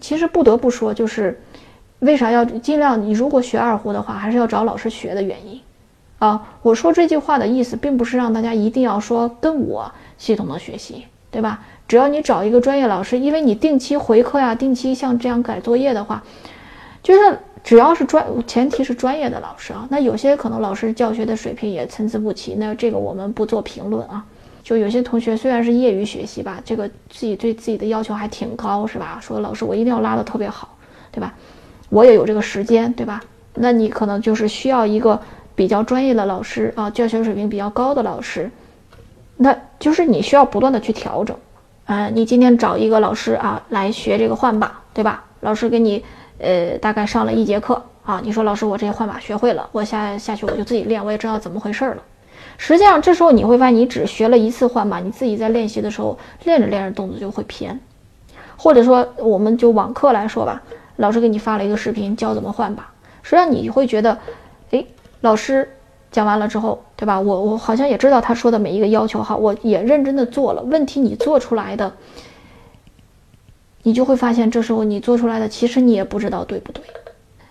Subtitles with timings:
[0.00, 1.40] 其实不得不说，就是
[1.98, 5.60] 为啥要尽量你如果学二胡的话，还是要找老师学的原因
[6.18, 6.54] 啊。
[6.62, 11.62] 我说这句话的意思，并不是让大家一定要说跟我系统的学习，对吧？
[11.88, 16.22] 只要你找一个专业老师，因为你定期回课呀，定期像这样改作业的话，
[17.02, 19.88] 就是只要是专，前提是专业的老师啊。
[19.90, 24.24] 那有些可能老师教学的水平也参差不齐，那这个我们不做评论啊。
[24.68, 29.18] 就有些同学虽然是业余学习吧，这个自己对自己的要求还挺高，是吧？
[29.18, 30.76] 说老师我一定要拉得特别好，
[31.10, 31.32] 对吧？
[31.88, 33.18] 我也有这个时间，对吧？
[33.54, 35.18] 那你可能就是需要一个
[35.54, 38.50] 比较专业的老师啊，教学水平比较高的老师，
[39.38, 41.34] 那就是你需要不断的去调整。
[41.86, 45.24] 呃，你今天找一个老师啊来学这个换把，对吧？
[45.40, 46.04] 老师给你
[46.36, 52.02] 呃大概上了一节课啊，你说老师我这些换把学会了，我下下去我就自己练，我也知道怎么回事了。
[52.56, 57.78] 实际上，这时候你会发现，你只学了一次换把，你自己在练习的时候，练着练着动作就会偏。
[58.56, 60.60] 或者说，我们就网课来说吧，
[60.96, 62.90] 老师给你发了一个视频教怎么换把，
[63.22, 64.18] 实际上你会觉得，
[64.72, 64.84] 哎，
[65.20, 65.68] 老师
[66.10, 67.20] 讲完了之后，对吧？
[67.20, 70.62] 我我好像也知道他说的每一个要求哈，我也认真的做了。
[70.62, 71.92] 问题你做出来的，
[73.84, 76.82] 你就会发现，这时候你做出来的其实你也不知道对不对。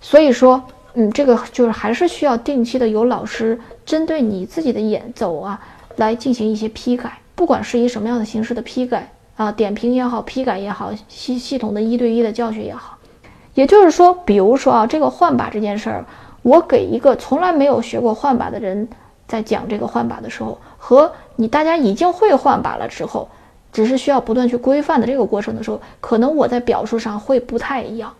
[0.00, 0.64] 所以说。
[1.00, 5.60] 嗯，这个就是还是需要定期的有老师针对你自己的演奏啊，
[5.94, 12.98] 来进行一些批改，不管是以什么样的形式的批改啊，点评也好，批改也好，系系统的一对一的教学也好。
[13.54, 16.04] 也就是说，比如说啊，这个换把这件事儿，
[16.42, 18.88] 我给一个从来没有学过换把的人
[19.28, 23.28] 在讲这个换把的时候，和你大家已经会换把了之后，
[23.72, 28.12] 只是需要不断去规范的这个过程的时候，可能我在表述上会不太一样。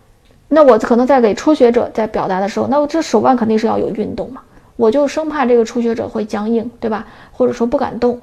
[0.49, 4.41] 那我可能在给初学者在表达的时候，那我这手腕肯定是要有运动嘛，
[4.77, 7.07] 我就生怕这个初学者会僵硬，对吧？
[7.33, 8.21] 或者说不敢动，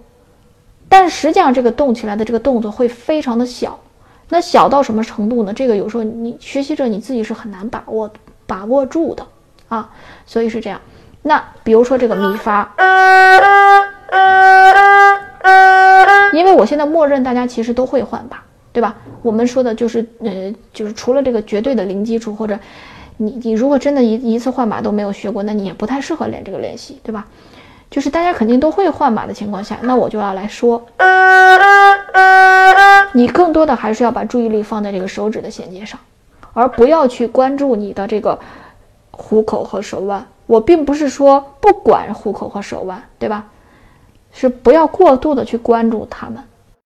[0.89, 3.79] 但实际上这个动起来的这个动作会非常的小，
[4.29, 5.53] 那小到什么程度呢？
[5.53, 8.11] 这个有时候你学习者你自己是很难把握
[8.47, 9.25] 把握住的
[9.69, 9.89] 啊，
[10.25, 10.81] 所以是这样。
[11.21, 12.73] 那比如说这个咪发，
[16.33, 18.43] 因为我现在默认大家其实都会换把。
[18.75, 18.93] 对吧？
[19.21, 22.59] 我们说的就是，呃，就是除了这个绝对的零基础，或者
[23.15, 27.25] 你你如果真的一一次换把都没有学过，那你也不太适合练这个练习，对吧？
[27.89, 30.85] 就是大家肯定都会换把的情况下，那我就要来说，
[33.13, 35.97] 你更多的还是要把注意力放在这个手指的衔接上，
[36.51, 38.37] 而不要去关注你的这个
[39.11, 40.27] 虎口和手腕。
[40.47, 43.45] 我并不是说不管虎口和手腕，对吧？
[44.33, 46.43] 是不要过度的去关注他们。